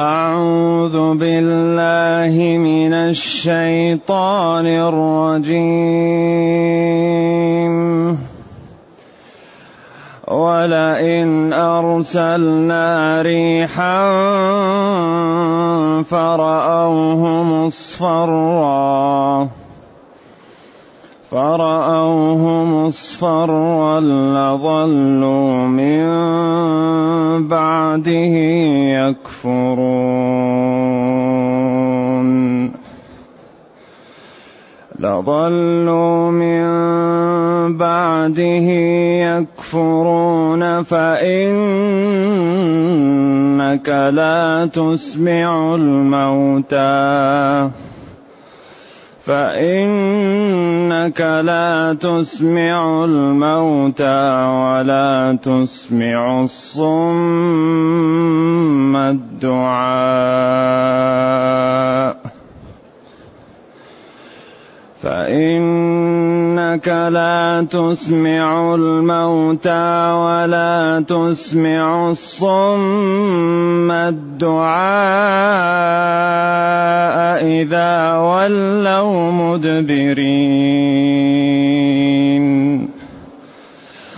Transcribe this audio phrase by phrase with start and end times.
[0.00, 5.56] أعوذ بالله من الشيطان الرجيم.
[10.28, 14.12] ولئن أرسلنا ريحا
[16.02, 19.48] فرأوه مصفرا.
[21.30, 26.06] فرأوه مصفرا لظلوا من
[27.48, 28.34] بعده
[29.02, 29.96] يكفرون.
[34.98, 36.66] لظلوا من
[37.76, 38.68] بعده
[39.26, 41.48] يكفرون فإنك
[43.88, 46.76] لا تسمع الموتى.
[49.26, 54.18] فإنك لا تسمع الموتى
[54.62, 57.66] ولا تسمع الصم
[58.96, 59.76] الدعاء.
[65.06, 74.66] فإنك لا تسمع الموتى ولا تسمع الصم الدعاء
[77.46, 80.66] إذا ولوا مدبرين.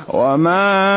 [0.08, 0.88] وما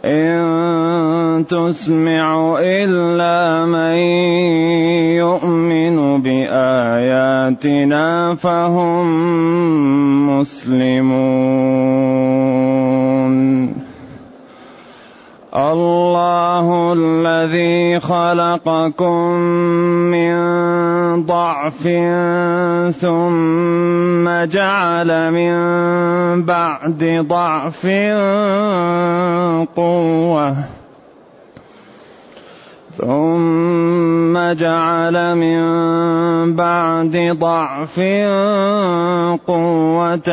[0.05, 3.95] إن تسمع إلا من
[5.15, 9.07] يؤمن بآياتنا فهم
[10.41, 11.23] مسلمون.
[15.57, 19.33] الله الذي خلقكم
[20.09, 20.33] من
[21.27, 21.83] ضعف
[22.97, 25.55] ثم جعل من
[26.45, 27.87] بعد ضعف
[29.77, 30.82] قوة.
[32.99, 35.63] ثم جعل من
[36.57, 38.01] بعد ضعف
[39.47, 40.31] قوة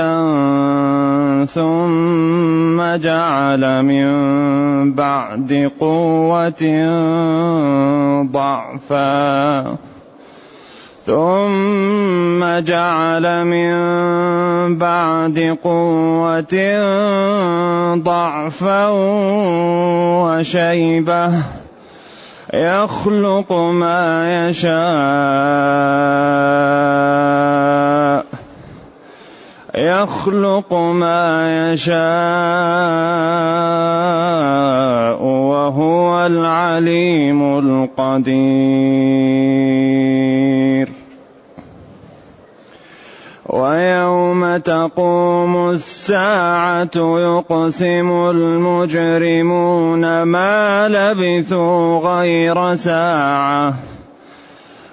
[1.46, 4.08] ثم جعل من
[4.94, 6.64] بعد قوة
[8.32, 9.78] ضعفا
[11.06, 13.74] ثم جعل من
[14.78, 16.56] بعد قوة
[17.96, 18.88] ضعفا
[20.24, 21.59] وشيبة
[22.54, 24.80] يخلق ما يشاء.
[29.76, 32.00] يخلق ما يشاء
[35.24, 38.60] وهو العليم القدير.
[43.50, 53.74] ويوم تقوم الساعة يقسم المجرمون ما لبثوا غير ساعة.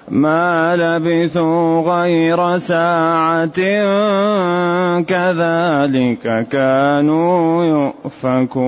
[0.09, 3.59] ما لبثوا غير ساعة
[5.01, 8.67] كذلك كانوا يؤفكون.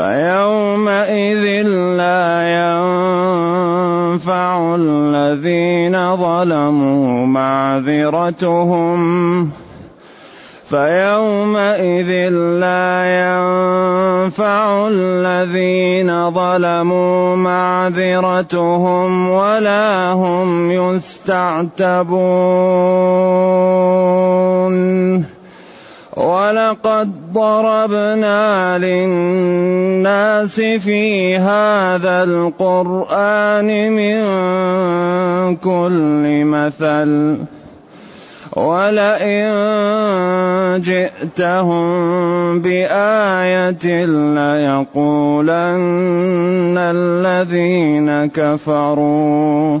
[0.00, 1.44] فيومئذ
[2.00, 2.24] لا
[4.16, 9.00] ينفع الذين ظلموا معذرتهم.
[10.70, 12.28] فيومئذ
[12.64, 12.88] لا
[13.20, 22.20] ينفع الذين ظلموا معذرتهم ولا هم يستعتبون.
[26.16, 34.20] ولقد ضربنا للناس في هذا القرآن من
[35.56, 37.36] كل مثل
[38.56, 39.50] ولئن
[40.84, 41.82] جئتهم
[42.60, 44.04] بآية
[44.34, 45.68] ليقولن
[46.78, 49.80] الذين كفروا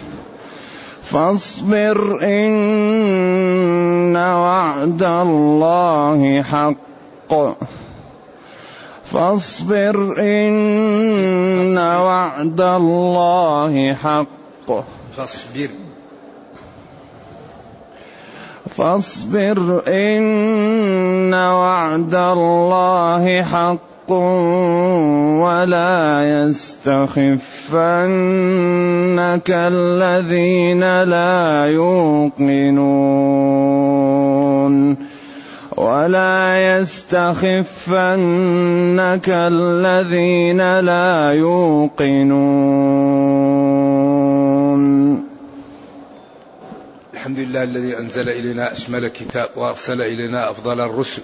[1.11, 7.35] فاصبر إن وعد الله حق.
[9.05, 14.71] فاصبر إن وعد الله حق.
[15.17, 15.67] فاصبر.
[18.69, 23.90] فاصبر إن وعد الله حق.
[24.09, 27.39] ولا يستخفنك
[29.49, 33.11] الذين لا يوقنون
[35.77, 37.99] ولا يستخفنك
[39.29, 42.41] الذين لا يوقنون.
[47.13, 51.21] الحمد لله الذي أنزل إلينا أشمل كتاب وأرسل إلينا أفضل الرسل.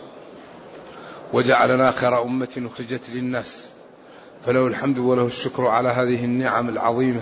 [1.34, 3.68] وجعلنا خير أمة أخرجت للناس.
[4.46, 7.22] فله الحمد وله الشكر على هذه النعم العظيمة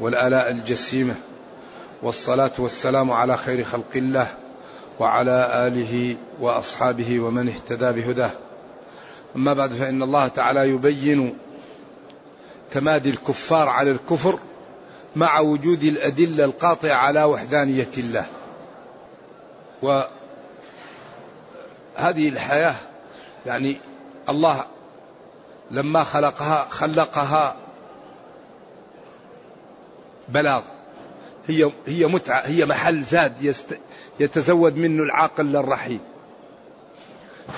[0.00, 1.14] والآلاء الجسيمة.
[2.02, 4.26] والصلاة والسلام على خير خلق الله
[4.98, 8.30] وعلى آله وأصحابه ومن اهتدى بهداه.
[9.36, 11.38] أما بعد فإن الله تعالى يبين
[12.72, 14.38] تمادي الكفار على الكفر
[15.16, 18.26] مع وجود الأدلة القاطعة على وحدانية الله.
[19.82, 20.08] وهذه
[22.28, 22.74] الحياة
[23.46, 23.76] يعني
[24.28, 24.64] الله
[25.70, 27.56] لما خلقها خلقها
[30.28, 30.62] بلاغ.
[31.48, 33.54] هي هي متعة هي محل زاد
[34.20, 36.00] يتزود منه العاقل للرحيم.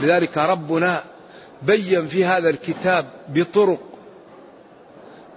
[0.01, 1.05] لذلك ربنا
[1.63, 3.81] بين في هذا الكتاب بطرق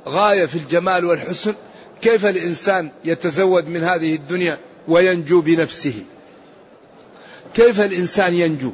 [0.07, 1.53] غاية في الجمال والحسن
[2.01, 4.57] كيف الإنسان يتزود من هذه الدنيا
[4.87, 6.03] وينجو بنفسه.
[7.53, 8.71] كيف الإنسان ينجو؟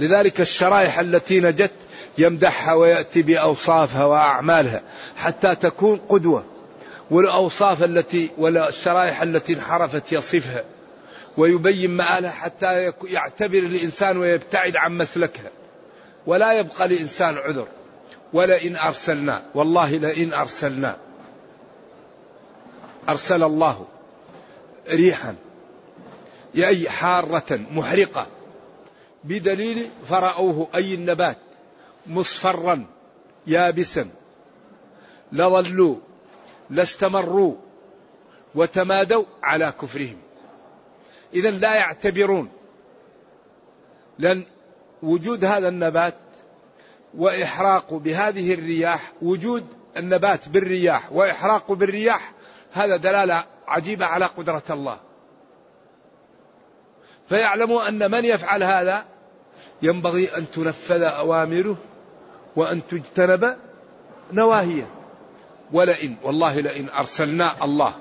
[0.00, 1.72] لذلك الشرائح التي نجت
[2.18, 4.82] يمدحها ويأتي بأوصافها وأعمالها
[5.16, 6.44] حتى تكون قدوة.
[7.10, 10.64] والأوصاف التي ولا الشرائح التي انحرفت يصفها
[11.36, 15.50] ويبين مآلها حتى يعتبر الإنسان ويبتعد عن مسلكها.
[16.26, 17.66] ولا يبقى لإنسان عذر.
[18.32, 20.96] ولئن أرسلنا والله لئن أرسلنا.
[23.08, 23.86] أرسل الله
[24.90, 25.34] ريحا
[26.56, 28.26] أي حارة محرقة.
[29.24, 31.38] بدليل فرأوه أي النبات
[32.06, 32.86] مصفرا
[33.46, 34.08] يابسا.
[35.32, 35.96] لظلوا
[36.70, 37.54] لاستمروا
[38.54, 40.18] وتمادوا على كفرهم.
[41.34, 42.48] إذا لا يعتبرون
[44.18, 44.44] لأن
[45.02, 46.14] وجود هذا النبات
[47.14, 49.66] وإحراقه بهذه الرياح وجود
[49.96, 52.32] النبات بالرياح وإحراقه بالرياح
[52.72, 55.00] هذا دلالة عجيبة على قدرة الله.
[57.30, 59.04] فيعلموا أن من يفعل هذا
[59.82, 61.76] ينبغي أن تنفذ أوامره
[62.56, 63.56] وأن تجتنب
[64.32, 64.90] نواهيه.
[65.72, 67.94] ولئن والله لئن أرسلنا الله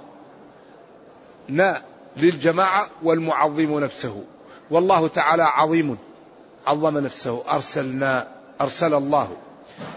[1.47, 1.81] نا
[2.17, 4.23] للجماعة والمعظم نفسه.
[4.71, 5.97] والله تعالى عظيم
[6.67, 7.43] عظم نفسه.
[7.49, 8.27] أرسلنا
[8.61, 9.37] أرسل الله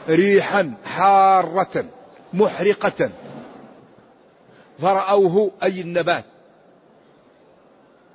[0.08, 1.84] ريحا حارة
[2.32, 3.10] محرقة.
[4.78, 6.24] فرأوه أي النبات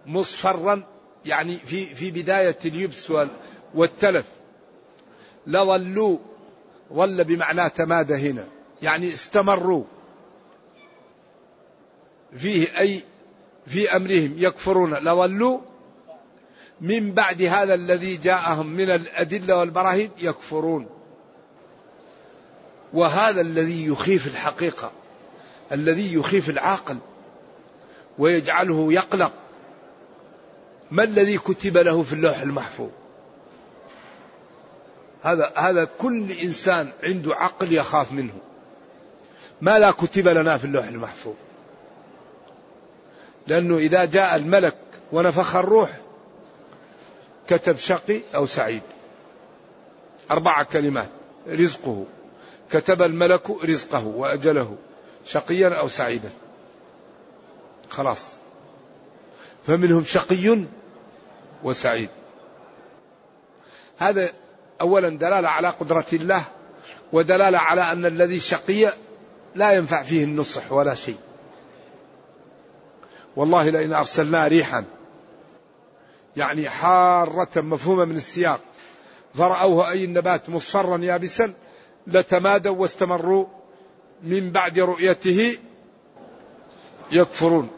[0.06, 0.84] مصفرا
[1.28, 3.12] يعني في في بداية اليبس
[3.74, 4.26] والتلف.
[5.48, 6.18] لظلوا
[6.94, 8.46] ظل بمعنى تمادى هنا.
[8.82, 9.84] يعني استمروا.
[12.38, 13.04] فيه أي
[13.68, 14.94] في أمرهم يكفرون.
[14.94, 15.60] لظلوا
[16.82, 20.88] من بعد هذا الذي جاءهم من الأدلة والبراهين يكفرون.
[22.94, 24.92] وهذا الذي يخيف الحقيقة
[25.72, 26.98] الذي يخيف العاقل
[28.18, 29.34] ويجعله يقلق.
[30.92, 32.90] ما الذي كتب له في اللوح المحفوظ؟
[35.24, 38.34] هذا هذا كل إنسان عنده عقل يخاف منه.
[39.62, 41.36] ما لا كتب لنا في اللوح المحفوظ.
[43.48, 44.78] لأنه إذا جاء الملك
[45.12, 45.90] ونفخ الروح
[47.48, 48.82] كتب شقي أو سعيد.
[50.32, 51.10] أربع كلمات
[51.48, 52.06] رزقه.
[52.72, 54.76] كتب الملك رزقه وأجله
[55.26, 56.30] شقيا أو سعيدا.
[57.90, 58.34] خلاص.
[59.68, 60.68] فمنهم شقي
[61.64, 62.10] وسعيد.
[63.98, 64.30] هذا
[64.82, 66.44] اولا دلالة على قدرة الله
[67.14, 68.94] ودلالة على أن الذي شقي
[69.56, 71.18] لا ينفع فيه النصح ولا شيء.
[73.36, 74.86] والله لئن أرسلنا ريحا
[76.38, 78.60] يعني حارة مفهومة من السياق
[79.34, 81.54] فرأوه أي النبات مصفرا يابسا
[82.08, 83.46] لتمادوا واستمروا
[84.24, 85.58] من بعد رؤيته
[87.12, 87.70] يكفرون.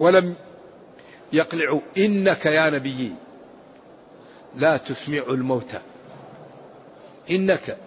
[0.00, 0.34] ولم
[1.32, 3.12] يقلعوا إنك يا نبي.
[4.56, 5.80] لا تسمع الموتى.
[7.30, 7.78] إنك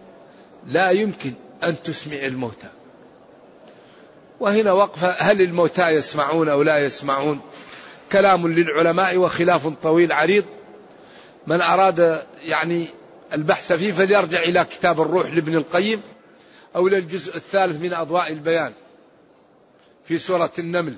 [0.67, 2.67] لا يمكن أن تسمع الموتى.
[4.39, 7.39] وهنا وقفة هل الموتى يسمعون أو لا يسمعون؟
[8.11, 10.45] كلام للعلماء وخلاف طويل عريض.
[11.47, 12.85] من أراد يعني
[13.33, 16.01] البحث فيه فليرجع إلى كتاب الروح لابن القيم
[16.75, 18.73] أو إلى الجزء الثالث من أضواء البيان
[20.03, 20.95] في سورة النمل.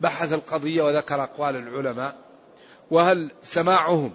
[0.00, 2.16] بحث القضية وذكر أقوال العلماء
[2.90, 4.12] وهل سماعهم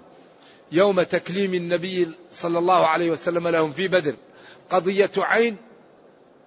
[0.72, 4.16] يوم تكليم النبي صلى الله عليه وسلم لهم في بدر
[4.70, 5.58] قضية عين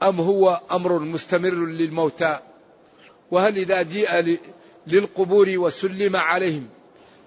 [0.03, 2.39] أم هو أمر مستمر للموتى؟
[3.31, 4.39] وهل إذا جيء
[4.87, 6.69] للقبور وسلم عليهم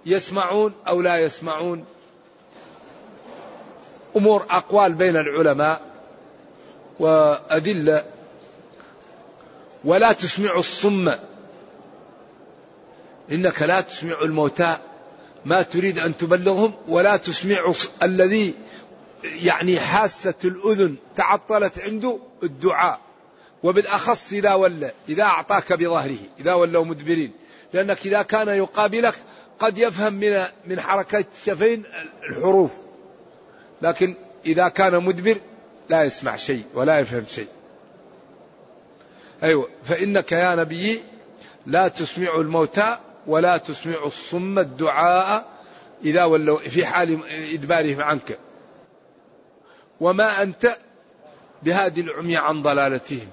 [0.06, 1.86] يسمعون أو لا يسمعون؟
[4.16, 5.82] أمور أقوال بين العلماء
[7.00, 8.06] وأدلة.
[9.86, 11.12] ولا تسمع الصم
[13.32, 14.78] إنك لا تسمع الموتى.
[15.46, 18.54] ما تريد أن تبلغهم ولا تسمع الذي
[19.24, 23.00] يعني حاسة الأذن تعطلت عنده الدعاء.
[23.64, 27.32] وبالأخص إذا ولى إذا أعطاك بظهره إذا ولوا مدبرين.
[27.74, 29.16] لأنك إذا كان يقابلك
[29.60, 31.84] قد يفهم من من حركة الشفين
[32.30, 32.72] الحروف.
[33.82, 34.16] لكن
[34.46, 35.38] إذا كان مدبر
[35.90, 37.48] لا يسمع شيء ولا يفهم شيء.
[39.44, 39.70] أيوة.
[39.84, 41.02] فإنك يا نبي
[41.66, 45.48] لا تسمع الموتى ولا تسمع الصم الدعاء
[46.04, 47.20] إذا ولوا في حال
[47.54, 48.40] إدبارهم عنك.
[50.00, 50.78] وما أنت
[51.64, 53.28] بهذه العمي عن ضلالتهم.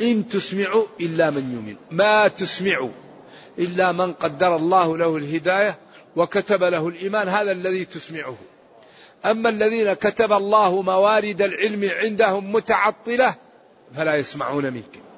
[0.00, 1.76] إن تسمع إلا من يؤمن.
[1.90, 2.88] ما تسمع
[3.58, 5.78] إلا من قدر الله له الهداية
[6.16, 8.36] وكتب له الإيمان هذا الذي تسمعه.
[9.24, 13.34] أما الذين كتب الله موارد العلم عندهم متعطلة
[13.96, 15.09] فلا يسمعون منك.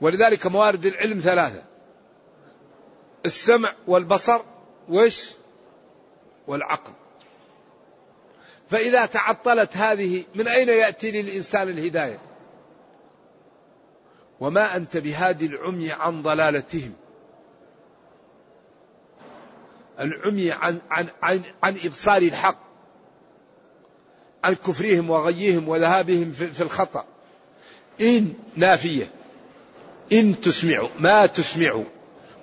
[0.00, 1.62] ولذلك موارد العلم ثلاثة.
[3.26, 4.40] السمع والبصر
[4.88, 5.30] وش؟
[6.46, 6.92] والعقل.
[8.70, 12.18] فإذا تعطلت هذه من أين يأتي للإنسان الهداية؟
[14.40, 16.92] وما أنت بهادي العمي عن ضلالتهم.
[20.00, 22.66] العمي عن عن عن, عن إبصار الحق.
[24.44, 27.04] عن كفرهم وغيهم وذهابهم في, الخطأ.
[28.00, 29.15] إن نافية.
[30.12, 31.82] إن تسمع ما تسمع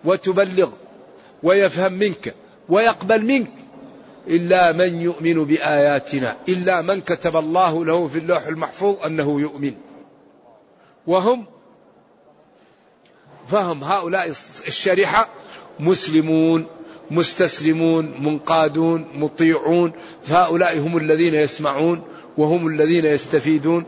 [0.06, 0.70] وتبلغ
[1.44, 2.36] ويفهم منك
[2.70, 3.52] ويقبل منك
[4.28, 9.74] إلا من يؤمن بآياتنا إلا من كتب الله له في اللوح المحفوظ أنه يؤمن.
[11.08, 11.46] وهم
[13.48, 14.28] فهم هؤلاء
[14.68, 15.30] الشريحة
[15.80, 16.66] مسلمون
[17.12, 19.92] مستسلمون منقادون مطيعون
[20.24, 22.04] فهؤلاء هم الذين يسمعون
[22.38, 23.86] وهم الذين يستفيدون.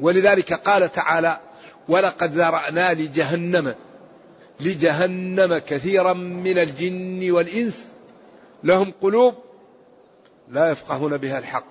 [0.00, 1.40] ولذلك قال تعالى
[1.88, 3.74] ولقد ذرأنا لجهنم
[4.60, 7.84] لجهنم كثيرا من الجن والإنس
[8.64, 9.34] لهم قلوب
[10.48, 11.66] لا يفقهون بها الحق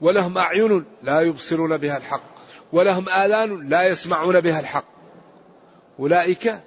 [0.00, 2.22] ولهم أعين لا يبصرون بها الحق
[2.72, 4.84] ولهم آذان لا يسمعون بها الحق.
[5.98, 6.60] أولئك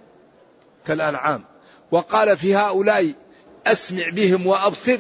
[0.86, 1.44] كالأنعام.
[1.92, 3.12] وقال في هؤلاء
[3.68, 4.98] أسمع بهم وأبصر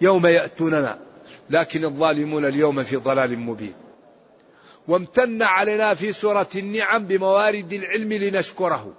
[0.00, 0.98] يوم يأتوننا
[1.50, 3.74] لكن الظالمون اليوم في ضلال مبين.
[4.88, 8.94] وامتن علينا في سورة النعم بموارد العلم لنشكره.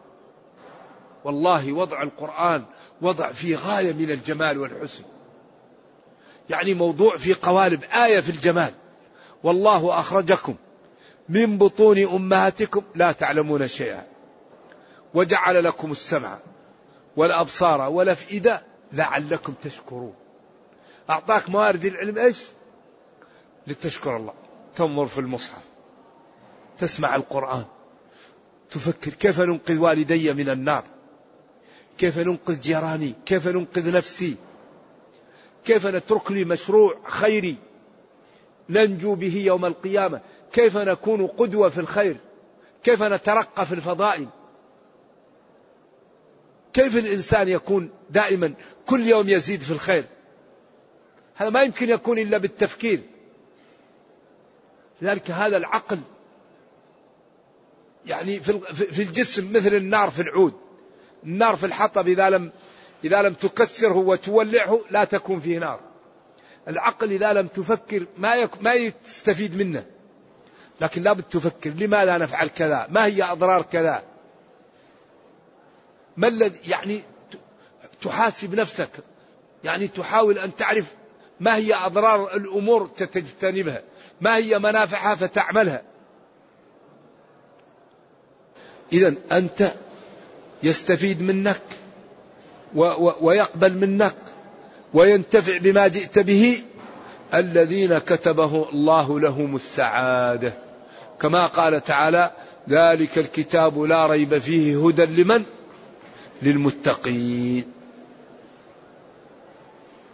[1.24, 2.63] والله وضع القرآن
[3.01, 5.03] وضع فيه غاية من الجمال والحسن.
[6.50, 8.74] يعني موضوع في قوالب آية في الجمال.
[9.43, 10.55] والله أخرجكم
[11.29, 14.08] من بطون أمهاتكم لا تعلمون شيئا.
[15.13, 16.39] وجعل لكم السمع
[17.17, 20.13] والأبصار والأفئدة لعلكم تشكرون.
[21.10, 22.38] أعطاك موارد العلم إيش؟
[23.67, 24.34] لتشكر الله.
[24.75, 25.68] تنظر في المصحف.
[26.79, 27.65] تسمع القرآن.
[28.71, 30.83] تفكر كيف ننقذ والدي من النار؟
[31.98, 34.36] كيف ننقذ جيراني؟ كيف ننقذ نفسي؟
[35.65, 37.55] كيف نترك لي مشروع خيري؟
[38.69, 40.21] ننجو به يوم القيامة.
[40.51, 42.17] كيف نكون قدوة في الخير؟
[42.83, 44.27] كيف نترقى في الفضائل؟
[46.74, 48.53] كيف الإنسان يكون دائما
[48.86, 50.05] كل يوم يزيد في الخير؟
[51.36, 53.01] هذا ما يمكن يكون إلا بالتفكير.
[55.01, 56.00] لذلك هذا العقل
[58.09, 60.53] يعني في الجسم مثل النار في العود.
[61.23, 62.51] النار في الحطب إذا لم
[63.03, 65.79] إذا لم تكسره وتولعه لا تكون فيه نار.
[66.67, 69.85] العقل إذا لم تفكر ما يك ما يستفيد منه.
[70.81, 74.03] لكن لابد تفكر لماذا نفعل كذا؟ ما هي أضرار كذا؟
[76.17, 77.03] ما الذي يعني
[78.01, 78.89] تحاسب نفسك.
[79.63, 80.93] يعني تحاول أن تعرف
[81.39, 83.83] ما هي أضرار الأمور تتجتنبها
[84.21, 85.83] ما هي منافعها فتعملها.
[88.93, 89.74] إذا أنت
[90.63, 91.62] يستفيد منك
[93.22, 94.15] ويقبل منك
[94.93, 96.62] وينتفع بما جئت به
[97.34, 100.53] الذين كتبه الله لهم السعادة.
[101.22, 102.31] كما قال تعالى
[102.69, 105.43] ذلك الكتاب لا ريب فيه هدى لمن؟
[106.41, 107.63] للمتقين.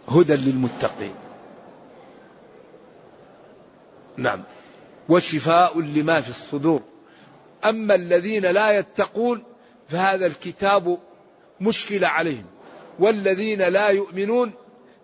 [0.08, 1.14] هدى للمتقين.
[4.16, 4.42] نعم.
[5.08, 6.80] وشفاء لما في الصدور.
[7.68, 9.44] أما الذين لا يتقون
[9.88, 10.98] فهذا الكتاب
[11.60, 12.46] مشكله عليهم
[12.98, 14.52] والذين لا يؤمنون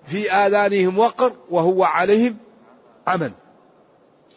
[0.07, 2.37] في آذانهم وقر وهو عليهم
[3.07, 3.33] عمل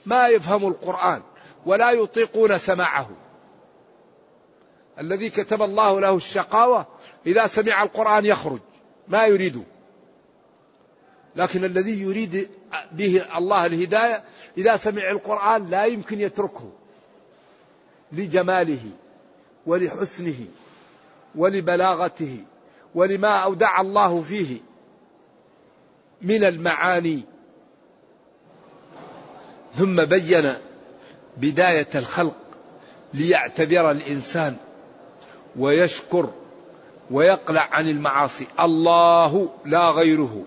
[0.06, 1.22] ما يفهم القرآن
[1.66, 3.10] ولا يطيقون سماعه.
[5.00, 6.88] الذي كتب الله له الشقاوة
[7.28, 8.60] إذا سمع القرآن يخرج
[9.08, 9.62] ما يريده.
[11.36, 12.50] لكن الذي يريد
[12.92, 14.24] به الله الهداية
[14.58, 16.72] إذا سمع القرآن لا يمكن يتركه.
[18.16, 18.90] لجماله
[19.66, 20.46] ولحسنه
[21.36, 22.38] ولبلاغته
[22.96, 24.58] ولما أودع الله فيه
[26.22, 27.24] من المعاني.
[29.76, 30.54] ثم بين
[31.38, 32.36] بداية الخلق
[33.14, 34.56] ليعتبر الإنسان
[35.60, 36.30] ويشكر
[37.12, 38.48] ويقلع عن المعاصي.
[38.60, 40.44] الله لا غيره.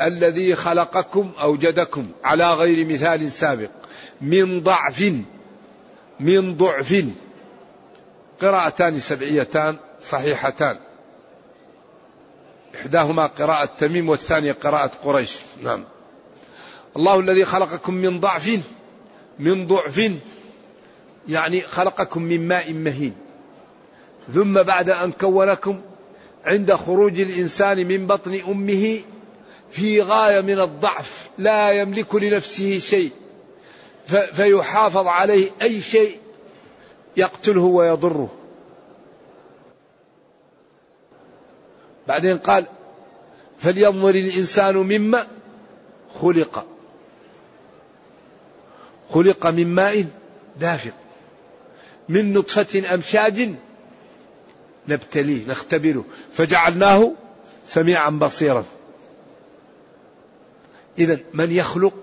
[0.00, 3.70] الذي خلقكم أوجدكم على غير مثال سابق
[4.20, 5.14] من ضعف
[6.20, 7.04] من ضعف.
[8.42, 10.78] قراءتان سبعيتان صحيحتان.
[12.74, 15.36] إحداهما قراءة تميم والثانية قراءة قريش.
[15.62, 15.84] نعم.
[16.96, 18.60] الله الذي خلقكم من ضعف
[19.38, 20.12] من ضعف.
[21.28, 23.14] يعني خلقكم من ماء مهين.
[24.34, 25.80] ثم بعد أن كونكم
[26.44, 29.00] عند خروج الإنسان من بطن أمه
[29.70, 33.12] في غاية من الضعف لا يملك لنفسه شيء.
[34.10, 36.18] فيحافظ عليه أي شيء
[37.16, 38.28] يقتله ويضره.
[42.08, 42.64] بعدين قال
[43.58, 45.26] فلينظر الإنسان مما
[46.20, 46.66] خلق.
[49.10, 50.06] خلق من ماء
[50.60, 50.94] دافق
[52.08, 53.54] من نطفة أمشاج
[54.88, 56.04] نبتليه نختبره.
[56.32, 57.12] فجعلناه
[57.66, 58.64] سميعا بصيرا.
[60.98, 61.94] إذا من يخلق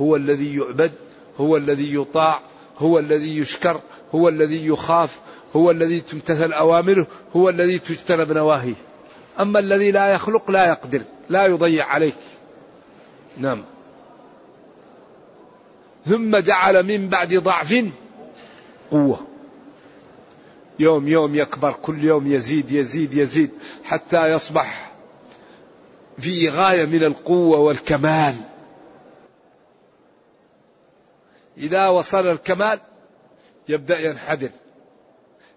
[0.00, 0.92] هو الذي يعبد
[1.40, 2.40] هو الذي يطاع
[2.78, 3.80] هو الذي يشكر
[4.14, 5.20] هو الذي يخاف
[5.56, 8.74] هو الذي تمتثل أوامره هو الذي تجتنب نواهيه.
[9.40, 12.14] أما الذي لا يخلق لا يقدر لا يضيع عليك.
[13.38, 13.64] نعم.
[16.06, 17.84] ثم جعل من بعد ضعف
[18.90, 19.26] قوة.
[20.78, 23.50] يوم يوم يكبر كل يوم يزيد يزيد يزيد
[23.84, 24.92] حتى يصبح
[26.18, 28.34] في غاية من القوة والكمال.
[31.60, 32.80] إذا وصل الكمال
[33.68, 34.50] يبدأ ينحدر.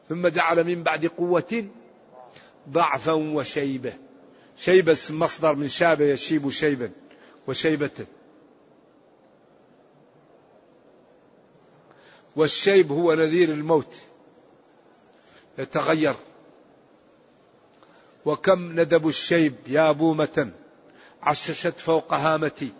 [0.09, 1.67] ثم جعل من بعد قوة
[2.69, 3.93] ضعفا وشيبة.
[4.57, 6.91] شيبة مصدر من شاب يشيب شيبا
[7.47, 8.05] وشيبة.
[12.35, 13.95] والشيب هو نذير الموت.
[15.57, 16.15] يتغير.
[18.25, 20.51] وكم ندب الشيب يا بومة
[21.21, 22.71] عششت فوق هامتي.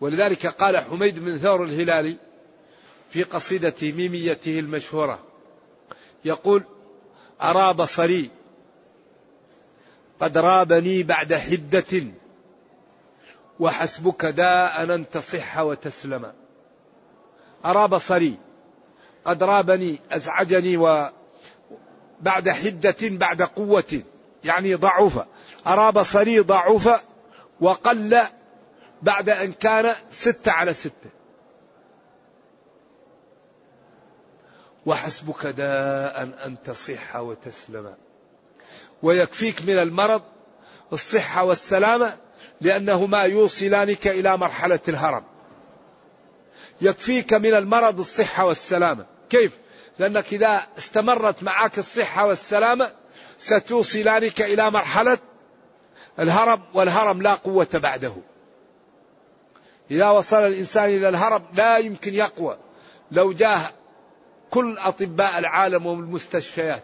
[0.00, 2.16] ولذلك قال حميد بن ثور الهلالي
[3.10, 5.18] في قصيدة ميميته المشهورة
[6.24, 6.62] يقول
[7.42, 8.30] أرى بصري
[10.20, 12.04] قد رابني بعد حدة
[13.60, 16.32] وحسبك داء أن تصح وتسلم.
[17.64, 18.38] أرى بصري
[19.24, 21.10] قد رابني أزعجني و
[22.20, 24.02] بعد حدة بعد قوة
[24.44, 25.26] يعني ضعف
[25.66, 27.04] أرى بصري ضعف
[27.60, 28.20] وقل
[29.02, 31.10] بعد أن كان ستة على ستة.
[34.86, 37.94] وحسبك داء أن تصح وتسلم.
[39.02, 40.22] ويكفيك من المرض
[40.92, 42.16] الصحة والسلامة
[42.60, 45.24] لأنهما يوصلانك إلى مرحلة الهرم.
[46.80, 49.06] يكفيك من المرض الصحة والسلامة.
[49.30, 49.58] كيف؟
[49.98, 52.92] لأنك إذا استمرت معك الصحة والسلامة
[53.38, 55.18] ستوصلانك إلى مرحلة
[56.18, 58.12] الهرم والهرم لا قوة بعده.
[59.90, 62.56] إذا وصل الإنسان إلى الهرم لا يمكن يقوى.
[63.12, 63.72] لو جاء
[64.50, 66.82] كل أطباء العالم والمستشفيات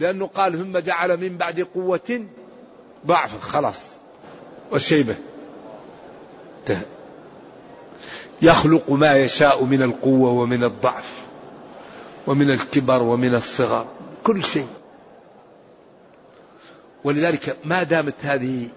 [0.00, 2.26] لأنه قال ثم جعل من بعد قوة
[3.06, 3.90] ضعفا خلاص.
[4.70, 5.14] والشيبة
[8.42, 11.12] يخلق ما يشاء من القوة ومن الضعف
[12.26, 13.86] ومن الكبر ومن الصغر
[14.24, 14.68] كل شيء.
[17.04, 18.68] ولذلك ما دامت هذه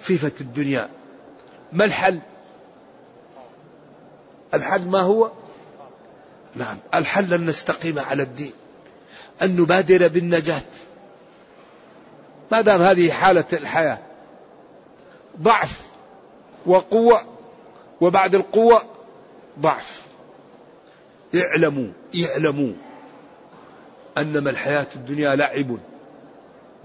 [0.00, 0.88] صفة الدنيا
[1.72, 2.20] ما الحل؟
[4.54, 5.30] الحل ما هو؟
[6.56, 8.52] نعم الحل أن نستقيم على الدين
[9.42, 10.62] أن نبادر بالنجاة.
[12.52, 13.98] ما دام هذه حالة الحياة
[15.40, 15.88] ضعف
[16.66, 17.20] وقوة
[18.00, 18.82] وبعد القوة
[19.60, 20.02] ضعف.
[21.34, 21.88] اعلموا
[22.24, 22.72] اعلموا
[24.18, 25.78] أنما الحياة الدنيا لعب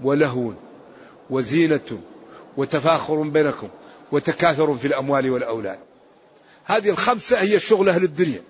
[0.02, 0.52] ولهو
[1.30, 2.00] وزينة
[2.56, 3.68] وتفاخر بينكم
[4.12, 5.78] وتكاثر في الأموال والأولاد.
[6.64, 8.42] هذه الخمسة هي الشغل أهل الدنيا.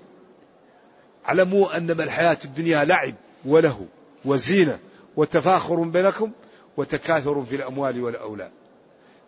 [1.28, 3.86] اعلموا أنما الحياة الدنيا لعب وله
[4.24, 4.78] وزينة
[5.16, 6.30] وتفاخر بينكم
[6.76, 8.50] وتكاثر في الأموال والأولاد.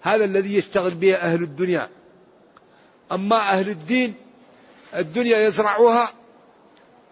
[0.01, 1.89] هذا الذي يشتغل به أهل الدنيا.
[3.13, 4.15] أما أهل الدين
[4.95, 6.09] الدنيا يزرعوها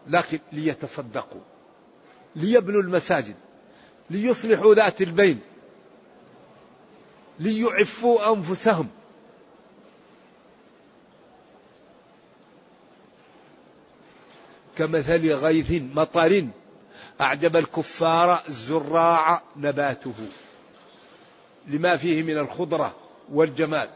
[0.06, 1.40] لكن ليتصدقوا
[2.36, 3.34] ليبنوا المساجد
[4.10, 5.40] ليصلحوا ذات البين
[7.38, 8.88] ليعفوا أنفسهم.
[14.80, 16.46] كمثل غيث مطر
[17.20, 20.14] أعجب الكفار الزراع نباته.
[21.66, 22.94] لما فيه من الخضرة
[23.32, 23.88] والجمال.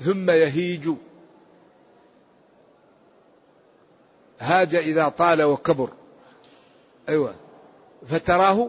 [0.00, 0.90] ثم يهيج.
[4.40, 5.90] هاج إذا طال وكبر.
[7.08, 7.34] أيوة.
[8.06, 8.68] فتراه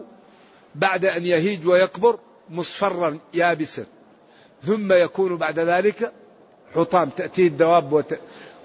[0.74, 2.18] بعد أن يهيج ويكبر
[2.50, 3.86] مصفرا يابسا.
[4.62, 6.12] ثم يكون بعد ذلك
[6.74, 8.04] حطام تأتيه الدواب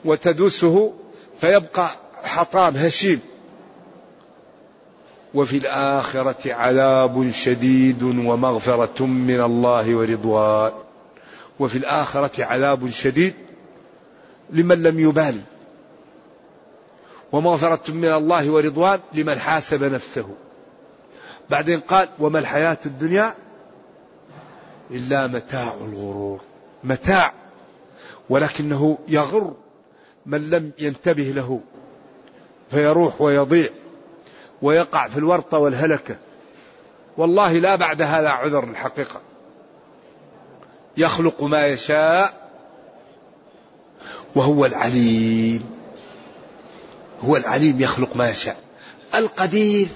[0.06, 0.94] وتدوسه
[1.40, 3.20] فيبقى حطام هشيم.
[5.34, 10.72] وفي الآخرة عذاب شديد ومغفرة من الله ورضوان.
[11.60, 13.34] وفي الآخرة عذاب شديد
[14.50, 15.42] لمن لم يبالي
[17.32, 20.30] ومغفرة من الله ورضوان لمن حاسب نفسه.
[21.50, 23.36] بعدين قال وما الحياة الدنيا
[24.92, 26.40] إلا متاع الغرور.
[26.84, 27.34] متاع
[28.30, 29.54] ولكنه يغر
[30.26, 31.60] من لم ينتبه له.
[32.74, 33.70] فيروح ويضيع.
[34.62, 36.18] ويقع في الورطة والهلكة.
[37.18, 39.22] والله لا بعد هذا عذر الحقيقة.
[40.98, 42.50] يخلق ما يشاء
[44.36, 45.64] وهو العليم.
[47.22, 48.58] هو العليم يخلق ما يشاء.
[49.16, 49.88] القدير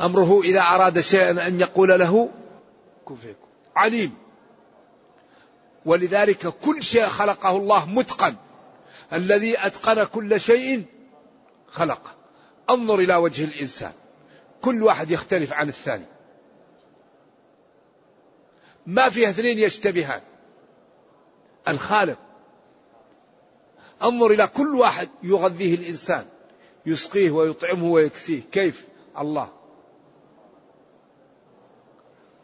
[0.00, 2.28] أمره إذا أراد شيئا أن يقول له
[3.04, 4.14] كن فيكون عليم.
[5.86, 8.34] ولذلك كل شيء خلقه الله متقن.
[9.12, 10.84] الذي أتقن كل شيء
[11.72, 12.15] خلقه.
[12.70, 13.92] انظر إلى وجه الإنسان.
[14.62, 16.04] كل واحد يختلف عن الثاني.
[18.86, 20.20] ما فيها اثنين يشتبهان.
[21.68, 22.18] الخالق.
[24.02, 26.26] انظر إلى كل واحد يغذيه الإنسان.
[26.86, 28.84] يسقيه ويطعمه ويكسيه كيف؟
[29.18, 29.52] الله.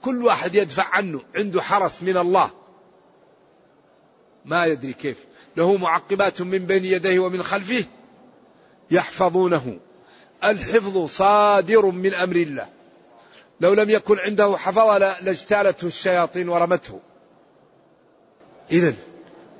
[0.03, 1.23] كل واحد يدفع عنه.
[1.37, 2.51] عنده حرس من الله.
[4.45, 5.25] ما يدري كيف.
[5.57, 7.85] له معقبات من بين يديه ومن خلفه
[8.91, 9.79] يحفظونه.
[10.45, 12.67] الحفظ صادر من أمر الله.
[13.61, 14.89] لو لم يكن عنده حفظ
[15.21, 17.01] لاجتالته الشياطين ورمته.
[18.71, 18.95] اذا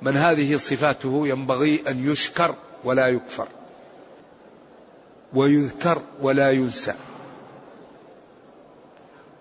[0.01, 3.47] من هذه صفاته ينبغي أن يشكر ولا يكفر.
[5.33, 6.93] ويذكر ولا ينسى.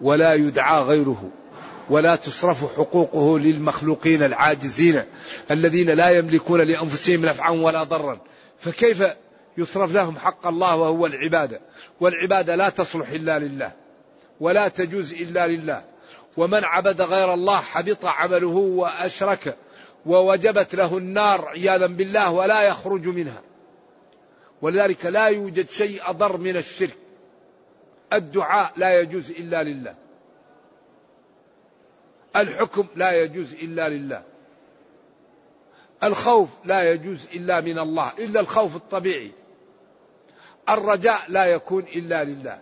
[0.00, 1.30] ولا يدعى غيره.
[1.90, 5.02] ولا تصرف حقوقه للمخلوقين العاجزين
[5.50, 8.20] الذين لا يملكون لأنفسهم نفعا ولا ضرا.
[8.60, 9.02] فكيف
[9.56, 11.60] يصرف لهم حق الله وهو العبادة.
[12.00, 13.72] والعبادة لا تصلح إلا لله
[14.40, 15.84] ولا تجوز إلا لله.
[16.36, 19.56] ومن عبد غير الله حبط عمله وأشرك
[20.06, 23.42] ووجبت له النار عياذا بالله ولا يخرج منها.
[24.62, 26.96] ولذلك لا يوجد شيء أضر من الشرك.
[28.12, 29.94] الدعاء لا يجوز إلا لله.
[32.36, 34.22] الحكم لا يجوز إلا لله.
[36.02, 39.32] الخوف لا يجوز إلا من الله إلا الخوف الطبيعي.
[40.68, 42.58] الرجاء لا يكون إلا لله.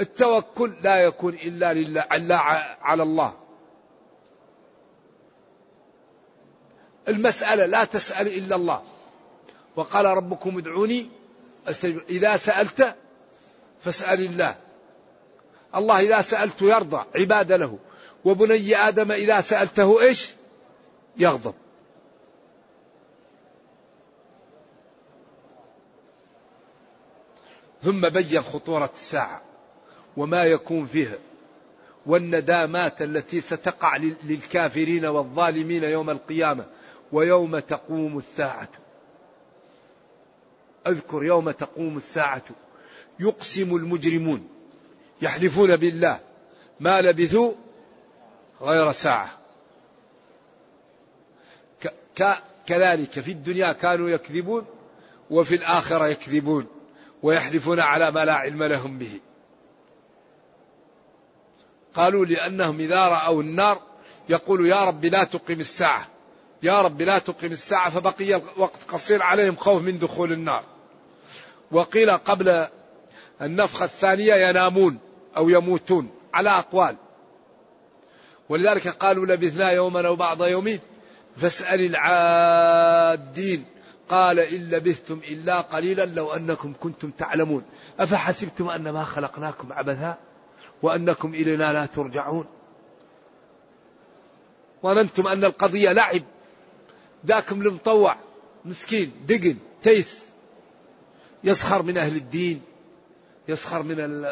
[0.00, 2.36] التوكل لا يكون إلا لله الا
[2.80, 3.34] على الله.
[7.08, 8.82] المسألة لا تسأل إلا الله.
[9.76, 11.10] وقال ربكم ادعوني
[11.68, 12.02] أستجب.
[12.08, 12.94] إذا سألت
[13.80, 14.56] فاسأل الله.
[15.74, 17.78] الله إذا سألت يرضى عباد له.
[18.24, 20.34] وبني آدم إذا سألته إيش؟
[21.16, 21.54] يغضب.
[27.82, 29.42] ثم بين خطورة الساعة
[30.16, 31.18] وما يكون فيها
[32.06, 36.66] والندامات التي ستقع للكافرين والظالمين يوم القيامة
[37.12, 38.68] ويوم تقوم الساعة.
[40.86, 42.42] أذكر يوم تقوم الساعة.
[43.20, 44.48] يقسم المجرمون
[45.22, 46.20] يحلفون بالله
[46.80, 47.52] ما لبثوا
[48.60, 49.30] غير ساعة.
[52.66, 54.66] كذلك في الدنيا كانوا يكذبون
[55.30, 56.66] وفي الآخرة يكذبون.
[57.22, 59.20] ويحلفون على ما لا علم لهم به.
[61.94, 63.82] قالوا لأنهم إذا رأوا النار
[64.28, 66.08] يقول يا رب لا تقم الساعة.
[66.62, 70.64] يا رب لا تقم الساعة فبقي الوقت قصير عليهم خوف من دخول النار.
[71.70, 72.66] وقيل قبل
[73.42, 74.98] النفخة الثانية ينامون
[75.36, 76.96] أو يموتون على أقوال.
[78.48, 80.80] ولذلك قالوا لبثنا يوما أو بعض يومين.
[81.36, 83.64] فاسأل العادين.
[84.10, 87.64] قال إن لبثتم إلا قليلا لو أنكم كنتم تعلمون.
[88.00, 90.18] أفحسبتم أنما خلقناكم عبثا
[90.82, 92.46] وأنكم إلينا لا ترجعون؟
[94.82, 96.22] ظننتم أن القضية لعب.
[97.26, 98.16] ذاكم المطوع
[98.64, 100.30] مسكين دقن تيس.
[101.44, 102.62] يسخر من أهل الدين
[103.48, 104.26] يسخر من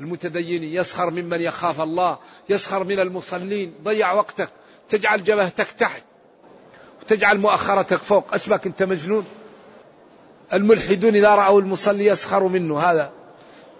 [0.00, 3.74] المتدينين يسخر ممن يخاف الله يسخر من المصلين.
[3.82, 4.50] ضيع وقتك
[4.88, 6.04] تجعل جبهتك تحت.
[7.02, 8.34] وتجعل مؤخرتك فوق.
[8.34, 9.24] أشبك أنت مجنون؟
[10.52, 12.80] الملحدون إذا رأوا المصلي يسخروا منه.
[12.80, 13.12] هذا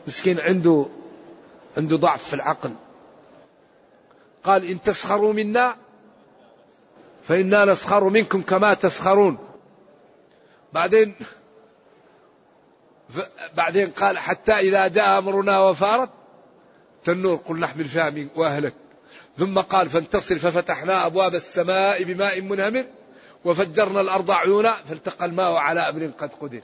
[0.07, 0.87] مسكين عنده
[1.77, 2.75] عنده ضعف في العقل.
[4.45, 5.77] قال إن تسخروا منا
[7.29, 9.39] فإنا نسخر منكم كما تسخرون.
[10.73, 11.15] بعدين
[13.55, 16.11] بعدين قال حتى إذا جاء أمرنا وفارت
[17.05, 17.37] تنور.
[17.37, 18.75] قل نحمل فيها وأهلك.
[19.39, 22.85] ثم قال فانتصر ففتحنا أبواب السماء بماء منهمر.
[23.45, 26.61] وفجرنا الأرض عيونا فالتقى الماء على أمر قد قدر.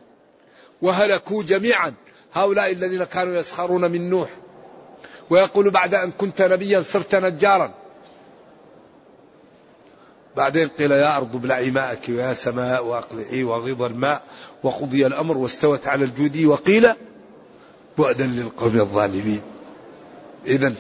[0.83, 1.95] وهلكوا جميعا.
[2.35, 4.31] هؤلاء الذين كانوا يسخرون من نوح.
[5.31, 7.75] ويقول بعد أن كنت نبيا صرت نجارا.
[10.37, 14.23] بعدين قيل يا أرض ابلعي ماءك ويا سماء وأقلعي وغيض الماء.
[14.63, 16.47] وقضي الأمر واستوت على الجودي.
[16.47, 16.89] وقيل
[17.99, 19.43] بعدا للقوم الظالمين.
[20.47, 20.75] إذا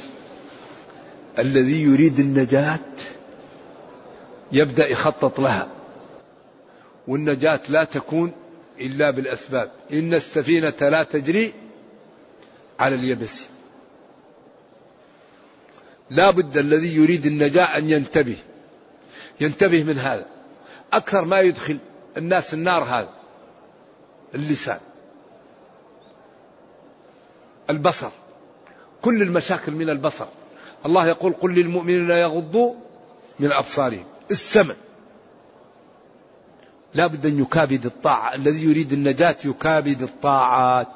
[1.39, 2.79] الذي يريد النجاة
[4.53, 5.69] يبدأ يخطط لها.
[7.09, 8.33] والنجاة لا تكون
[8.81, 9.71] إلا بالأسباب.
[9.93, 11.55] إن السفينة لا تجري
[12.81, 13.49] على اليبس.
[16.11, 18.37] لا بد الذي يريد النجاة أن ينتبه.
[19.41, 20.27] ينتبه من هذا.
[20.93, 21.79] أكثر ما يدخل
[22.17, 23.15] الناس النار هذا.
[24.35, 24.81] اللسان.
[27.71, 28.11] البصر.
[29.03, 30.27] كل المشاكل من البصر.
[30.87, 32.75] الله يقول قل للمؤمنين يغضوا
[33.41, 34.05] من أبصارهم.
[34.31, 34.75] السمع
[36.95, 38.35] لا بد أن يكابد الطاعة.
[38.35, 40.93] الذي يريد النجاة يكابد الطاعات.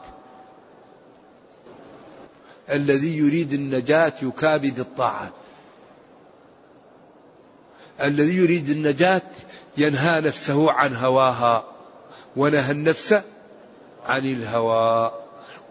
[2.70, 5.32] الذي يريد النجاة يكابد الطاعات.
[8.02, 9.22] الذي يريد النجاة
[9.76, 11.64] ينهى نفسه عن هواها
[12.36, 13.12] ونهى النفس
[14.04, 15.12] عن الهوى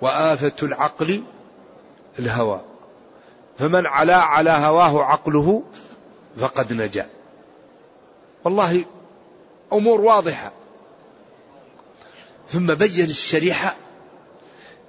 [0.01, 1.23] وآفة العقل
[2.19, 2.61] الهوى.
[3.57, 5.63] فمن علا على هواه عقله
[6.37, 7.09] فقد نجا.
[8.43, 8.85] والله
[9.73, 10.51] أمور واضحة.
[12.49, 13.75] ثم بين الشريحة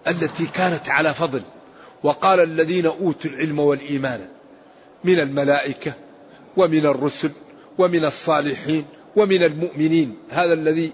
[0.08, 1.42] التي كانت على فضل
[2.02, 4.28] وقال الذين أوتوا العلم والإيمان
[5.04, 5.92] من الملائكة
[6.56, 7.30] ومن الرسل
[7.78, 8.86] ومن الصالحين
[9.16, 10.16] ومن المؤمنين.
[10.30, 10.92] هذا الذي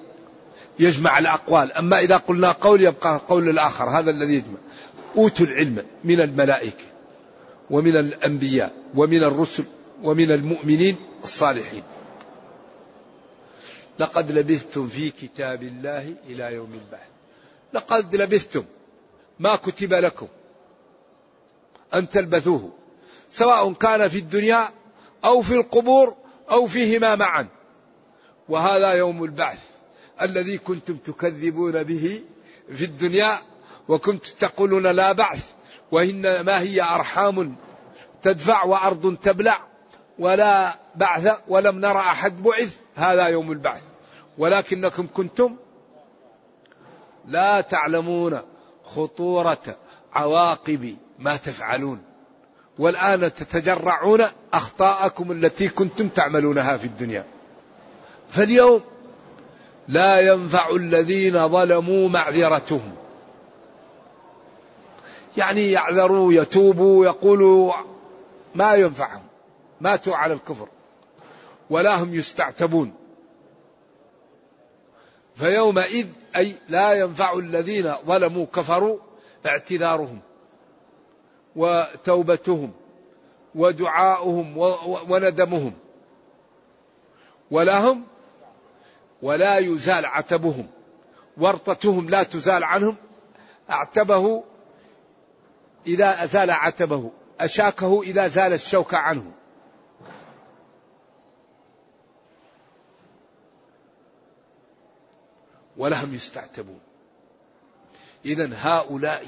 [0.79, 1.73] يجمع الأقوال.
[1.73, 3.85] أما إذا قلنا قول يبقى قول الآخر.
[3.85, 4.59] هذا الذي يجمع.
[5.17, 6.85] أوتوا العلم من الملائكة
[7.71, 9.65] ومن الأنبياء ومن الرسل
[10.03, 11.83] ومن المؤمنين الصالحين.
[13.99, 17.09] لقد لبثتم في كتاب الله إلى يوم البعث.
[17.73, 18.65] لقد لبثتم.
[19.39, 20.29] ما كتب لكم
[21.95, 22.73] أن تلبثوه
[23.31, 24.69] سواء كان في الدنيا
[25.25, 26.17] أو في القبور
[26.51, 27.47] أو فيهما معا.
[28.49, 29.59] وهذا يوم البعث
[30.23, 32.25] الذي كنتم تكذبون به
[32.73, 33.39] في الدنيا
[33.89, 35.51] وكنتم تقولون لا بعث
[35.93, 37.57] وإنما هي أرحام
[38.23, 39.74] تدفع وأرض تبلع.
[40.19, 43.83] ولا بعث ولم نرى أحد بعث هذا يوم البعث.
[44.39, 45.57] ولكنكم كنتم
[47.27, 48.41] لا تعلمون
[48.85, 49.77] خطورة
[50.13, 52.03] عواقب ما تفعلون.
[52.79, 57.25] والآن تتجرعون أخطاءكم التي كنتم تعملونها في الدنيا.
[58.31, 58.81] فاليوم
[59.89, 62.95] لا ينفع الذين ظلموا معذرتهم.
[65.37, 67.73] يعني يعذروا يتوبوا يقولوا
[68.55, 69.24] ما ينفعهم.
[69.85, 70.69] ماتوا على الكفر
[71.71, 72.95] ولا هم يستعتبون.
[75.37, 78.99] فيومئذ أي لا ينفع الذين ظلموا كفروا
[79.47, 80.21] اعتذارهم
[81.57, 82.73] وتوبتهم
[83.55, 84.59] ودعاؤهم
[85.11, 85.75] وندمهم
[87.51, 88.05] ولا هم
[89.23, 90.67] ولا يزال عتبهم
[91.37, 92.97] ورطتهم لا تزال عنهم
[93.71, 94.45] أعتبه
[95.87, 99.33] إذا أزال عتبه أشاكه إذا زال الشوك عنه.
[105.77, 106.81] ولهم يستعتبون.
[108.25, 109.27] إذا هؤلاء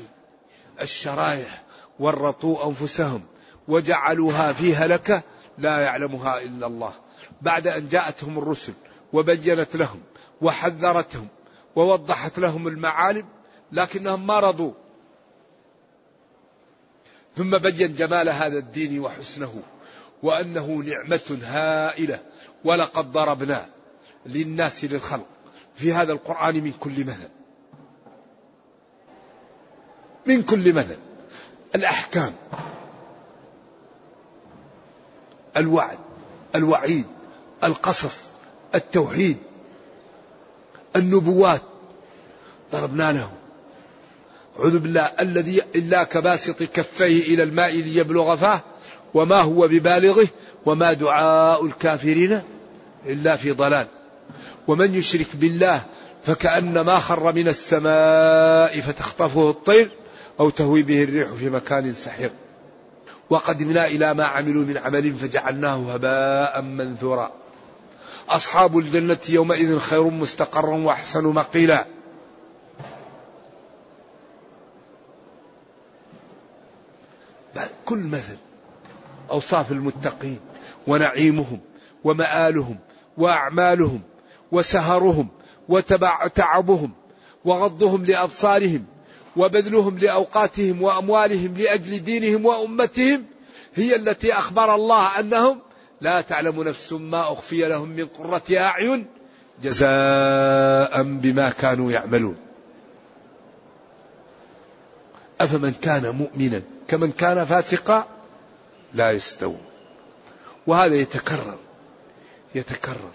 [0.81, 1.63] الشرايح
[1.99, 3.23] ورطوا أنفسهم
[3.69, 5.23] وجعلوها في هلكة
[5.59, 6.93] لا يعلمها إلا الله.
[7.43, 8.73] بعد أن جاءتهم الرسل
[9.13, 10.01] وبينت لهم
[10.43, 11.29] وحذرتهم
[11.77, 13.27] ووضحت لهم المعالم
[13.73, 14.73] لكنهم ما رضوا.
[17.37, 19.63] ثم بين جمال هذا الدين وحسنه
[20.23, 22.21] وأنه نعمة هائلة
[22.65, 23.69] ولقد ضربنا
[24.27, 25.36] للناس للخلق.
[25.77, 27.29] في هذا القرآن من كل مثل
[30.27, 30.97] من كل مثل
[31.75, 32.33] الأحكام.
[35.57, 35.99] الوعد.
[36.55, 37.05] الوعيد.
[37.65, 38.21] القصص.
[38.75, 39.37] التوحيد.
[40.97, 41.63] النبوات.
[42.73, 43.33] ضربنا له
[44.59, 48.61] أعوذ بالله الذي إلا كباسط كفيه إلى الماء ليبلغ فاه
[49.15, 50.29] وما هو ببالغه
[50.67, 52.43] وما دعاء الكافرين
[53.07, 53.87] إلا في ضلال.
[54.67, 55.83] ومن يشرك بالله
[56.25, 59.89] فكأنما خر من السماء فتخطفه الطير
[60.41, 62.33] أو تهوي به الريح في مكان سحيق.
[63.31, 67.33] وقدمنا إلى ما عملوا من عمل فجعلناه هباء منثورا.
[68.29, 71.87] أصحاب الجنة يومئذ خير مستقرا وأحسن مقيلا.
[77.87, 78.37] كل مثل
[79.31, 80.41] أوصاف المتقين
[80.87, 81.61] ونعيمهم
[82.05, 82.79] ومآلهم
[83.17, 84.01] وأعمالهم
[84.53, 85.29] وسهرهم
[85.69, 86.93] وتعبهم
[87.45, 88.85] وغضهم لأبصارهم
[89.37, 93.25] وبذلهم لأوقاتهم وأموالهم لأجل دينهم وأمتهم
[93.75, 95.61] هي التي أخبر الله أنهم
[96.01, 99.07] لا تعلم نفس ما أخفي لهم من قرة أعين
[99.63, 102.37] جزاء بما كانوا يعملون.
[105.41, 108.07] أفمن كان مؤمنا كمن كان فاسقا
[108.95, 109.63] لا يستوون.
[110.67, 111.59] وهذا يتكرر
[112.55, 113.11] يتكرر.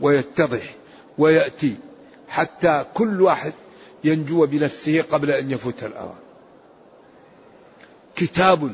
[0.00, 0.74] ويتضح
[1.18, 1.76] ويأتي
[2.28, 3.52] حتى كل واحد
[4.04, 6.24] ينجو بنفسه قبل أن يفوت الأوان
[8.16, 8.72] كتاب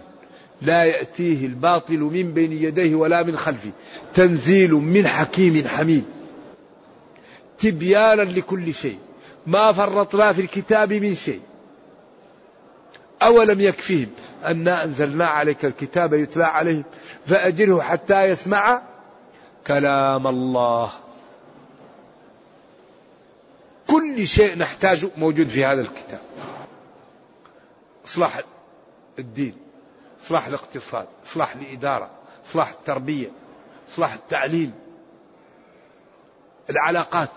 [0.62, 3.70] لا يأتيه الباطل من بين يديه ولا من خلفه.
[4.14, 6.04] تنزيل من حكيم حميد.
[7.58, 8.98] تبيانا لكل شيء.
[9.46, 11.40] ما فرطنا في الكتاب من شيء.
[13.22, 14.08] أولم يكفيهم
[14.44, 16.84] أنا أنزلنا عليك الكتاب يتلى عليهم.
[17.26, 18.82] فأجره حتى يسمع
[19.66, 20.90] كلام الله.
[23.90, 26.20] كل شيء نحتاجه موجود في هذا الكتاب.
[28.06, 28.40] إصلاح
[29.18, 29.56] الدين
[30.24, 32.10] إصلاح الاقتصاد إصلاح الإدارة
[32.46, 33.30] إصلاح التربية
[33.92, 34.72] إصلاح التعليم
[36.70, 37.28] العلاقات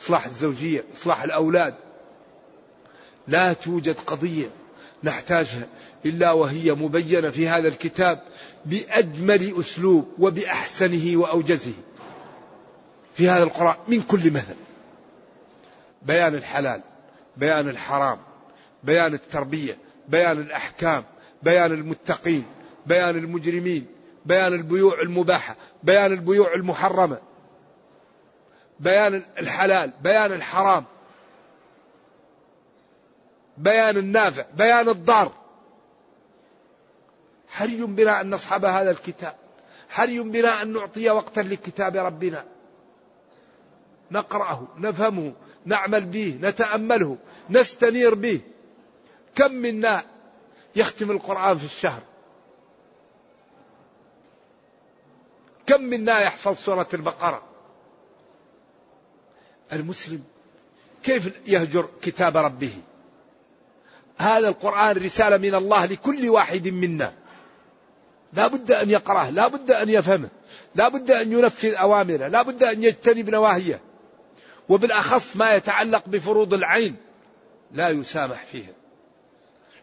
[0.00, 1.74] إصلاح الزوجية إصلاح الأولاد.
[3.28, 4.50] لا توجد قضية
[5.04, 5.66] نحتاجها
[6.04, 8.22] إلا وهي مبينة في هذا الكتاب
[8.64, 11.74] بأجمل أسلوب وبأحسنه وأوجزه.
[13.14, 14.65] في هذا القرآن من كل مثل.
[16.02, 16.82] بيان الحلال
[17.36, 18.18] بيان الحرام
[18.82, 19.78] بيان التربية
[20.08, 21.04] بيان الأحكام
[21.42, 22.44] بيان المتقين
[22.86, 23.86] بيان المجرمين
[24.26, 27.18] بيان البيوع المباحة بيان البيوع المحرمة
[28.80, 30.84] بيان الحلال بيان الحرام
[33.58, 35.32] بيان النافع بيان الضار.
[37.48, 39.36] حري بنا أن نصحب هذا الكتاب؟
[39.88, 42.44] حري بنا أن نعطي وقتا لكتاب ربنا؟
[44.10, 45.32] نقرأه نفهمه
[45.66, 47.16] نعمل به نتأمله
[47.50, 48.40] نستنير به.
[49.34, 50.04] كم منا
[50.76, 52.02] يختم القرآن في الشهر؟
[55.66, 57.42] كم منا يحفظ سورة البقرة؟
[59.72, 60.24] المسلم
[61.02, 62.72] كيف يهجر كتاب ربه؟
[64.18, 67.12] هذا القرآن رسالة من الله لكل واحد منا.
[68.32, 70.28] لا بد أن يقرأه لا بد أن يفهمه
[70.74, 73.80] لا بد أن ينفذ أوامره لا بد أن يجتنب نواهيه.
[74.68, 76.96] وبالأخص ما يتعلق بفروض العين
[77.72, 78.72] لا يسامح فيها.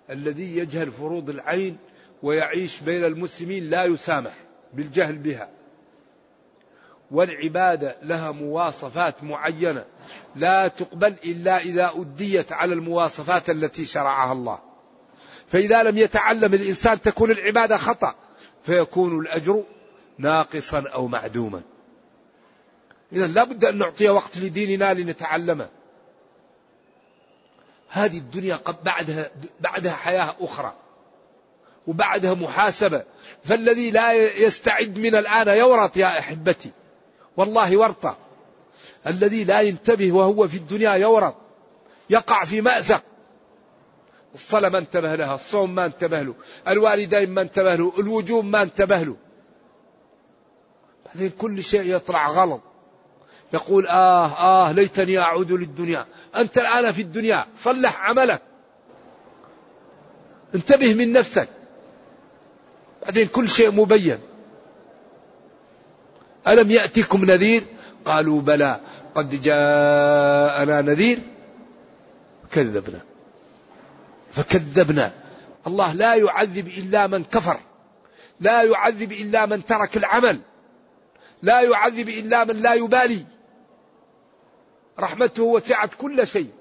[0.09, 1.77] الذي يجهل فروض العين
[2.23, 4.33] ويعيش بين المسلمين لا يسامح
[4.73, 5.49] بالجهل بها.
[7.11, 9.85] والعبادة لها مواصفات معينة
[10.35, 14.59] لا تقبل إلا إذا أديت على المواصفات التي شرعها الله.
[15.47, 18.15] فإذا لم يتعلم الإنسان تكون العبادة خطأ
[18.63, 19.63] فيكون الأجر
[20.17, 21.61] ناقصا أو معدوما.
[23.13, 25.69] إذا لا بد أن نعطي وقت لديننا لنتعلمه
[27.89, 30.73] هذه الدنيا قد بعدها بعدها حياة أخرى
[31.87, 33.03] وبعدها محاسبة.
[33.43, 36.71] فالذي لا يستعد من الآن يورط يا أحبتي.
[37.37, 38.17] والله ورطة.
[39.07, 41.35] الذي لا ينتبه وهو في الدنيا يورط.
[42.09, 43.03] يقع في مأزق.
[44.35, 46.35] الصلاة ما انتبه لها الصوم ما انتبه له
[46.67, 49.15] الوالدين ما انتبه له الوجوب ما انتبه له.
[51.05, 52.61] بعدين كل شيء يطلع غلط.
[53.53, 56.05] يقول آه آه ليتني أعود للدنيا.
[56.35, 58.41] أنت الآن في الدنيا صلح عملك.
[60.55, 61.49] انتبه من نفسك.
[63.03, 64.19] بعدين كل شيء مبين.
[66.47, 67.63] ألم يأتكم نذير؟
[68.05, 68.79] قالوا بلى.
[69.15, 71.19] قد جاءنا نذير.
[72.51, 72.99] كذبنا.
[74.31, 75.11] فكذبنا.
[75.67, 77.59] الله لا يعذب إلا من كفر.
[78.39, 80.39] لا يعذب إلا من ترك العمل.
[81.41, 83.32] لا يعذب إلا من لا يبالي.
[84.99, 86.51] رحمته وسعت كل شيء.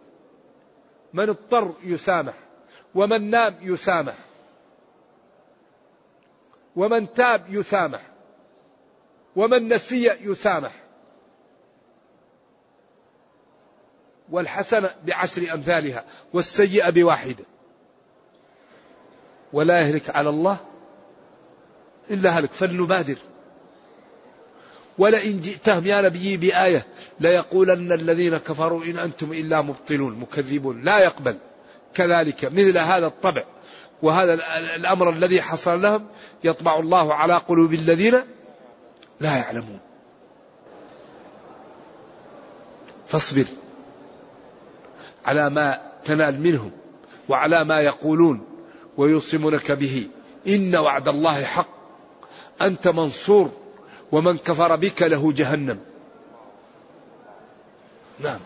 [1.12, 2.35] من اضطر يسامح
[2.95, 4.14] ومن نام يسامح.
[6.76, 8.11] ومن تاب يسامح
[9.37, 10.72] ومن نسي يسامح.
[14.30, 17.45] والحسنة بعشر أمثالها والسيئة بواحدة
[19.53, 20.57] ولا يهلك على الله
[22.11, 23.16] إلا هلك فلنبادر.
[24.99, 26.86] ولئن جئتهم يا نبي بآية
[27.20, 31.36] ليقولن الذين كفروا إن أنتم إلا مبطلون مكذبون لا يقبل.
[31.95, 33.45] كذلك مثل هذا الطبع
[34.03, 34.34] وهذا
[34.76, 36.07] الأمر الذي حصل لهم
[36.45, 38.14] يطبع الله على قلوب الذين
[39.20, 39.78] لا يعلمون.
[43.07, 43.45] فاصبر
[45.24, 46.70] على ما تنال منهم
[47.28, 48.45] وعلى ما يقولون
[48.97, 50.09] ويوصمونك به.
[50.49, 51.68] إن وعد الله حق.
[52.62, 53.62] أنت منصور.
[54.13, 55.79] ومن كفر بك له جهنم.
[58.21, 58.41] نعم.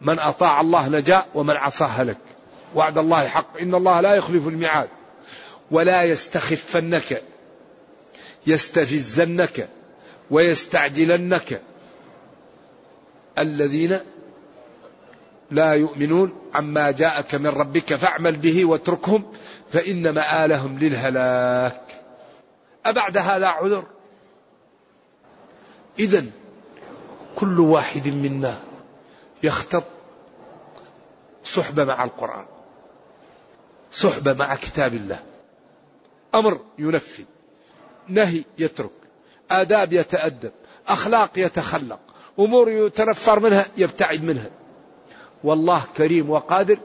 [0.00, 2.18] من أطاع الله نجا ومن عصاه هلك
[2.74, 3.60] وعد الله حق.
[3.60, 4.88] إن الله لا يخلف الميعاد.
[5.70, 7.22] ولا يستخفنك
[8.46, 9.68] يستفزنك
[10.30, 11.62] ويستعجلنك.
[13.38, 13.98] الذين
[15.50, 19.32] لا يؤمنون عما جاءك من ربك فاعمل به واتركهم
[19.72, 22.03] فإن مآلهم للهلاك.
[22.86, 23.84] أبعد هذا عذر؟
[25.98, 26.24] إذا
[27.36, 28.58] كل واحد منا
[29.42, 29.84] يختط
[31.44, 32.44] صحبة مع القرآن
[33.92, 35.22] صحبة مع كتاب الله.
[36.34, 37.24] أمر ينفذ
[38.08, 38.90] نهي يترك
[39.50, 40.52] آداب يتأدب
[40.88, 42.00] أخلاق يتخلق
[42.38, 44.50] أمور يتنفر منها يبتعد منها.
[45.44, 46.78] والله كريم وقادر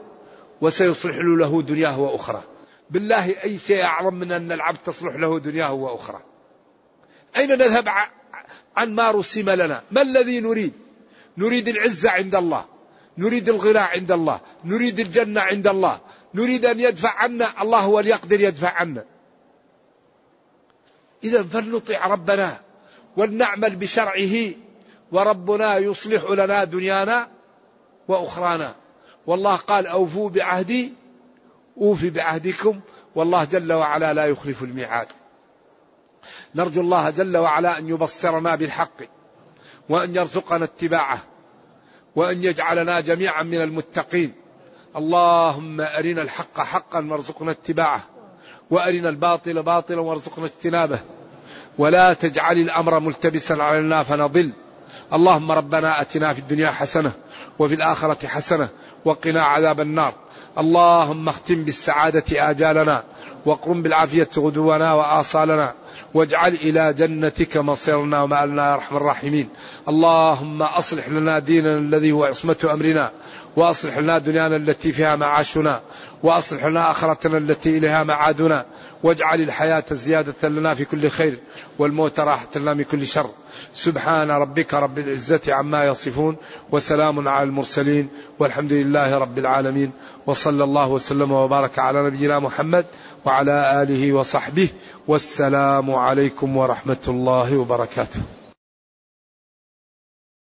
[0.60, 2.42] وسيصلح له دنياه وأخرى
[2.90, 6.20] بالله أي شيء أعظم من أن العبد تصلح له دنياه وأخرى.
[7.36, 7.88] أين نذهب
[8.76, 10.72] عن ما رسم لنا؟ ما الذي نريد؟
[11.36, 12.64] نريد العزة عند الله
[13.18, 16.00] نريد الغنى عند الله نريد الجنة عند الله
[16.34, 19.04] نريد أن يدفع عنا الله هو يقدر يدفع عنا.
[21.24, 22.60] إذا فلنطع ربنا
[23.16, 24.52] ولنعمل بشرعه
[25.12, 27.28] وربنا يصلح لنا دنيانا
[28.08, 28.74] وأخرانا.
[29.26, 30.92] والله قال أوفوا بعهدي
[31.80, 32.80] أوفي بعهدكم
[33.14, 35.06] والله جل وعلا لا يخلف الميعاد.
[36.54, 39.02] نرجو الله جل وعلا أن يبصرنا بالحق
[39.88, 41.18] وأن يرزقنا اتباعه
[42.16, 44.32] وأن يجعلنا جميعا من المتقين.
[44.96, 48.00] اللهم أرنا الحق حقا وارزقنا اتباعه
[48.70, 51.00] وأرنا الباطل باطلا وارزقنا اجتنابه.
[51.78, 54.52] ولا تجعل الأمر ملتبسا علينا فنضل.
[55.12, 57.12] اللهم ربنا أتنا في الدنيا حسنة
[57.58, 58.68] وفي الآخرة حسنة
[59.04, 60.14] وقنا عذاب النار.
[60.58, 63.02] اللهم اختم بالسعادة آجالنا
[63.46, 65.74] وقرم بالعافية غدونا وآصالنا
[66.14, 69.48] واجعل إلى جنتك مصيرنا ومآلنا يا أرحم الراحمين.
[69.88, 73.10] اللهم أصلح لنا ديننا الذي هو عصمة أمرنا
[73.56, 75.80] وأصلح لنا دنيانا التي فيها معاشنا
[76.22, 78.66] وأصلح لنا آخرتنا التي إليها معادنا.
[79.02, 81.38] واجعل الحياة زيادة لنا في كل خير
[81.78, 83.30] والموت راحة لنا من كل شر.
[83.74, 86.36] سبحان ربك رب العزة عما يصفون
[86.72, 89.92] وسلام على المرسلين والحمد لله رب العالمين.
[90.26, 92.86] وصلى الله وسلم وبارك على نبينا محمد
[93.24, 94.68] وعلى آله وصحبه
[95.08, 98.39] والسلام عليكم ورحمة الله وبركاته.